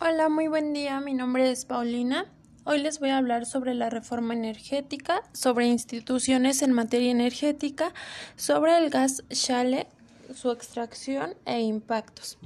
[0.00, 1.00] Hola, muy buen día.
[1.00, 2.24] Mi nombre es Paulina.
[2.62, 7.92] Hoy les voy a hablar sobre la reforma energética, sobre instituciones en materia energética,
[8.36, 9.88] sobre el gas shale,
[10.32, 12.38] su extracción e impactos.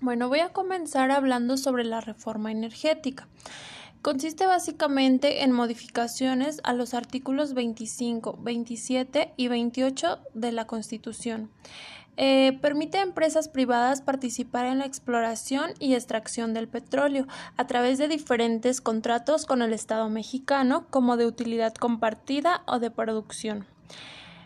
[0.00, 3.28] Bueno, voy a comenzar hablando sobre la reforma energética.
[4.02, 11.50] Consiste básicamente en modificaciones a los artículos 25, 27 y 28 de la Constitución.
[12.16, 17.98] Eh, permite a empresas privadas participar en la exploración y extracción del petróleo a través
[17.98, 23.66] de diferentes contratos con el Estado mexicano, como de utilidad compartida o de producción.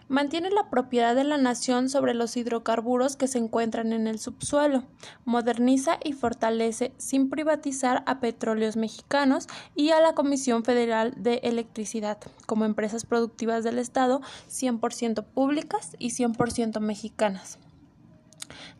[0.08, 4.84] Mantiene la propiedad de la nación sobre los hidrocarburos que se encuentran en el subsuelo.
[5.24, 12.18] Moderniza y fortalece, sin privatizar, a petróleos mexicanos y a la Comisión Federal de Electricidad,
[12.46, 17.58] como empresas productivas del Estado 100% públicas y 100% mexicanas.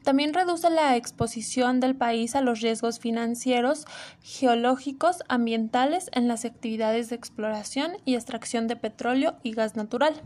[0.03, 3.87] También reduce la exposición del país a los riesgos financieros,
[4.23, 10.23] geológicos, ambientales en las actividades de exploración y extracción de petróleo y gas natural.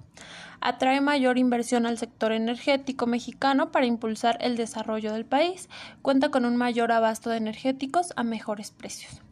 [0.60, 5.68] Atrae mayor inversión al sector energético mexicano para impulsar el desarrollo del país.
[6.02, 9.22] Cuenta con un mayor abasto de energéticos a mejores precios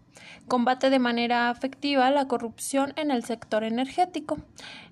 [0.46, 4.38] combate de manera efectiva la corrupción en el sector energético.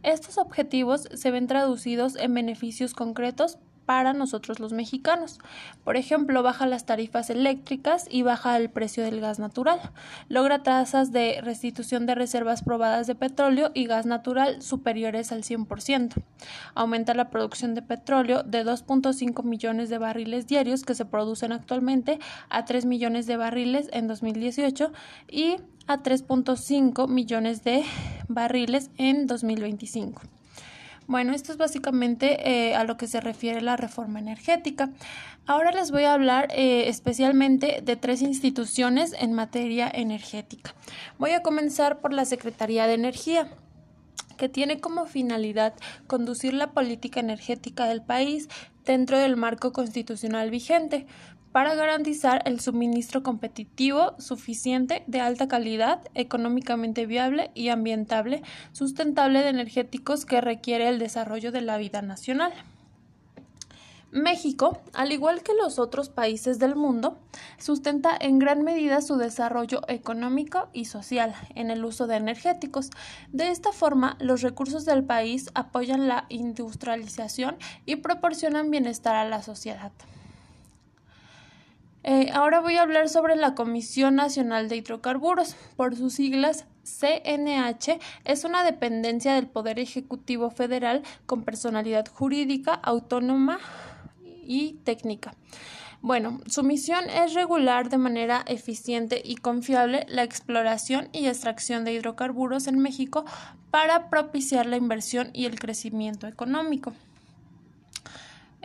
[0.02, 5.38] Estos objetivos se ven traducidos en beneficios concretos para nosotros los mexicanos.
[5.84, 9.80] Por ejemplo, baja las tarifas eléctricas y baja el precio del gas natural.
[10.28, 16.22] Logra tasas de restitución de reservas probadas de petróleo y gas natural superiores al 100%.
[16.74, 22.18] Aumenta la producción de petróleo de 2.5 millones de barriles diarios que se producen actualmente
[22.48, 24.92] a 3 millones de barriles en 2018
[25.30, 27.84] y a 3.5 millones de
[28.28, 30.22] barriles en 2025.
[31.06, 34.90] Bueno, esto es básicamente eh, a lo que se refiere la reforma energética.
[35.46, 40.74] Ahora les voy a hablar eh, especialmente de tres instituciones en materia energética.
[41.18, 43.48] Voy a comenzar por la Secretaría de Energía
[44.38, 45.74] que tiene como finalidad
[46.06, 48.48] conducir la política energética del país
[48.84, 51.06] dentro del marco constitucional vigente,
[51.54, 58.42] para garantizar el suministro competitivo suficiente de alta calidad, económicamente viable y ambientable,
[58.72, 62.52] sustentable de energéticos que requiere el desarrollo de la vida nacional.
[64.10, 67.18] México, al igual que los otros países del mundo,
[67.58, 72.90] sustenta en gran medida su desarrollo económico y social en el uso de energéticos.
[73.30, 79.40] De esta forma, los recursos del país apoyan la industrialización y proporcionan bienestar a la
[79.40, 79.92] sociedad.
[82.06, 87.98] Eh, ahora voy a hablar sobre la Comisión Nacional de Hidrocarburos, por sus siglas CNH,
[88.26, 93.58] es una dependencia del Poder Ejecutivo Federal con personalidad jurídica, autónoma
[94.44, 95.34] y técnica.
[96.02, 101.94] Bueno, su misión es regular de manera eficiente y confiable la exploración y extracción de
[101.94, 103.24] hidrocarburos en México
[103.70, 106.92] para propiciar la inversión y el crecimiento económico.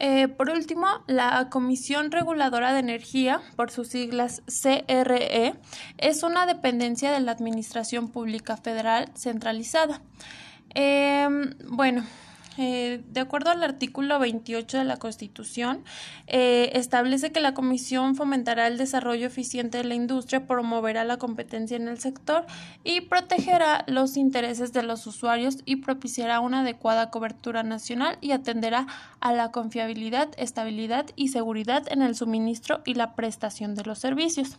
[0.01, 5.55] Eh, por último, la Comisión Reguladora de Energía, por sus siglas CRE,
[5.97, 10.01] es una dependencia de la Administración Pública Federal centralizada.
[10.73, 12.05] Em, bueno,
[12.57, 15.83] eh, de acuerdo al artículo 28 de la Constitución,
[16.27, 21.77] eh, establece que la Comisión fomentará el desarrollo eficiente de la industria, promoverá la competencia
[21.77, 22.45] en el sector
[22.83, 28.87] y protegerá los intereses de los usuarios y propiciará una adecuada cobertura nacional y atenderá
[29.19, 34.57] a la confiabilidad, estabilidad y seguridad en el suministro y la prestación de los servicios.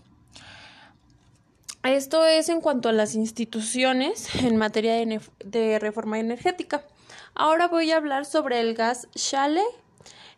[1.82, 4.94] Esto es en cuanto a las instituciones en materia
[5.44, 6.84] de reforma energética.
[7.34, 9.62] Ahora voy a hablar sobre el gas shale.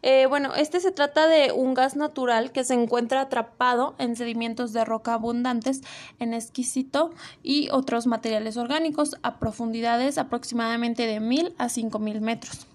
[0.02, 4.72] Eh, bueno, este se trata de un gas natural que se encuentra atrapado en sedimentos
[4.72, 5.82] de roca abundantes
[6.18, 7.12] en esquisito
[7.42, 12.66] y otros materiales orgánicos a profundidades aproximadamente de 1000 a 5000 metros.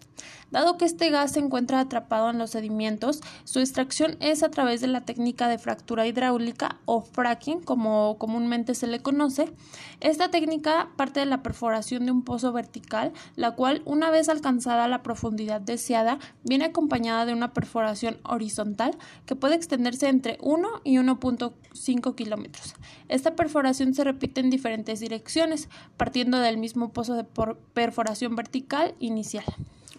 [0.49, 4.79] Dado que este gas se encuentra atrapado en los sedimentos, su extracción es a través
[4.79, 9.51] de la técnica de fractura hidráulica o fracking, como comúnmente se le conoce.
[9.99, 14.87] Esta técnica parte de la perforación de un pozo vertical, la cual, una vez alcanzada
[14.87, 20.95] la profundidad deseada, viene acompañada de una perforación horizontal que puede extenderse entre 1 y
[20.95, 22.75] 1.5 kilómetros.
[23.09, 25.67] Esta perforación se repite en diferentes direcciones,
[25.97, 27.25] partiendo del mismo pozo de
[27.73, 29.45] perforación vertical inicial.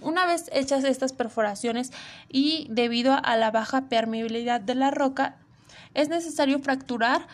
[0.00, 1.92] Una vez hechas estas perforaciones
[2.28, 5.36] y debido a la baja permeabilidad de la roca,
[5.94, 7.26] es necesario fracturar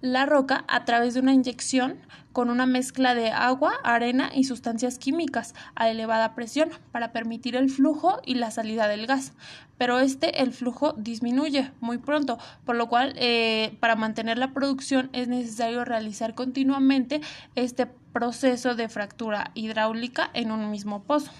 [0.00, 1.98] la roca a través de una inyección
[2.32, 7.68] con una mezcla de agua, arena y sustancias químicas a elevada presión para permitir el
[7.68, 9.32] flujo y la salida del gas.
[9.76, 15.10] Pero este el flujo disminuye muy pronto, por lo cual eh, para mantener la producción
[15.12, 17.20] es necesario realizar continuamente
[17.56, 21.32] este proceso de fractura hidráulica en un mismo pozo.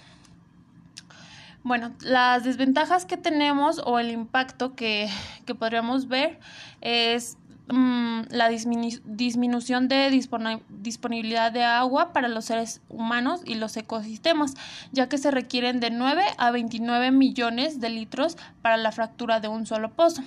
[1.69, 5.09] Bueno, las desventajas que tenemos o el impacto que,
[5.47, 6.41] que podríamos ver
[6.81, 7.37] es
[7.70, 14.55] Mm, la disminución de disponibilidad de agua para los seres humanos y los ecosistemas,
[14.91, 19.49] ya que se requieren de 9 a 29 millones de litros para la fractura de
[19.49, 20.23] un solo pozo.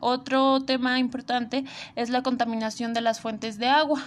[0.00, 1.64] Otro tema importante
[1.96, 4.02] es la contaminación de las fuentes de agua.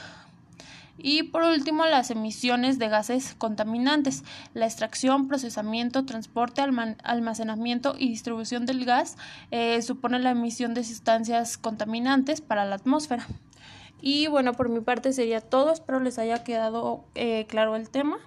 [1.01, 4.23] Y por último, las emisiones de gases contaminantes.
[4.53, 6.61] La extracción, procesamiento, transporte,
[7.03, 9.17] almacenamiento y distribución del gas
[9.51, 13.25] eh, supone la emisión de sustancias contaminantes para la atmósfera.
[14.01, 15.71] Y bueno, por mi parte sería todo.
[15.71, 18.17] Espero les haya quedado eh, claro el tema.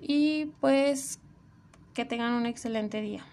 [0.00, 1.20] Y pues
[1.94, 3.24] que tengan un excelente día.